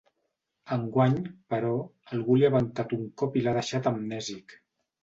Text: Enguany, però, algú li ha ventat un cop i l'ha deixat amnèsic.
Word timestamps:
Enguany, 0.75 1.13
però, 1.55 1.75
algú 2.17 2.39
li 2.41 2.49
ha 2.49 2.53
ventat 2.59 2.99
un 2.99 3.07
cop 3.25 3.39
i 3.43 3.47
l'ha 3.47 3.57
deixat 3.61 3.93
amnèsic. 3.97 4.61